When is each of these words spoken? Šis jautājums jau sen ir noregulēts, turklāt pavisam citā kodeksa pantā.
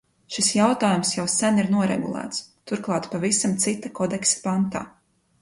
Šis 0.35 0.47
jautājums 0.53 1.11
jau 1.15 1.25
sen 1.33 1.61
ir 1.63 1.69
noregulēts, 1.75 2.41
turklāt 2.73 3.07
pavisam 3.13 3.55
citā 3.67 3.93
kodeksa 4.01 4.43
pantā. 4.49 4.85